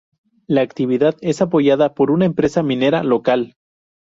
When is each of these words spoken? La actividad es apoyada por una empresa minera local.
La 0.47 0.61
actividad 0.61 1.15
es 1.21 1.43
apoyada 1.43 1.93
por 1.93 2.09
una 2.09 2.25
empresa 2.25 2.63
minera 2.63 3.03
local. 3.03 3.53